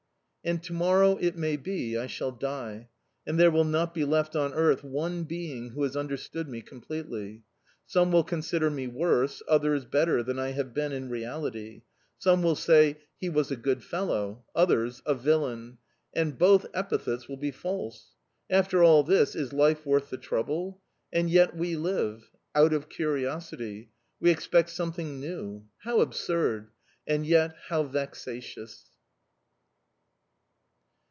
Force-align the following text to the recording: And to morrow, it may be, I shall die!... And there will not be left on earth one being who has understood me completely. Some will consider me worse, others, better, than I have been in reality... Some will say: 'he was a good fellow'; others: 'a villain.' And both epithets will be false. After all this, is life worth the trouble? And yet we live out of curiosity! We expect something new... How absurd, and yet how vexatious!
And 0.43 0.63
to 0.63 0.73
morrow, 0.73 1.17
it 1.17 1.35
may 1.37 1.55
be, 1.55 1.95
I 1.95 2.07
shall 2.07 2.31
die!... 2.31 2.89
And 3.27 3.39
there 3.39 3.51
will 3.51 3.63
not 3.63 3.93
be 3.93 4.03
left 4.03 4.35
on 4.35 4.55
earth 4.55 4.83
one 4.83 5.23
being 5.23 5.69
who 5.69 5.83
has 5.83 5.95
understood 5.95 6.47
me 6.49 6.63
completely. 6.63 7.43
Some 7.85 8.11
will 8.11 8.23
consider 8.23 8.71
me 8.71 8.87
worse, 8.87 9.43
others, 9.47 9.85
better, 9.85 10.23
than 10.23 10.39
I 10.39 10.49
have 10.53 10.73
been 10.73 10.93
in 10.93 11.09
reality... 11.11 11.83
Some 12.17 12.41
will 12.41 12.55
say: 12.55 12.97
'he 13.19 13.29
was 13.29 13.51
a 13.51 13.55
good 13.55 13.83
fellow'; 13.83 14.43
others: 14.55 15.03
'a 15.05 15.13
villain.' 15.13 15.77
And 16.11 16.39
both 16.39 16.65
epithets 16.73 17.29
will 17.29 17.37
be 17.37 17.51
false. 17.51 18.15
After 18.49 18.81
all 18.81 19.03
this, 19.03 19.35
is 19.35 19.53
life 19.53 19.85
worth 19.85 20.09
the 20.09 20.17
trouble? 20.17 20.81
And 21.13 21.29
yet 21.29 21.55
we 21.55 21.75
live 21.75 22.31
out 22.55 22.73
of 22.73 22.89
curiosity! 22.89 23.91
We 24.19 24.31
expect 24.31 24.71
something 24.71 25.19
new... 25.19 25.67
How 25.83 25.99
absurd, 26.01 26.71
and 27.05 27.27
yet 27.27 27.53
how 27.69 27.83
vexatious! 27.83 28.87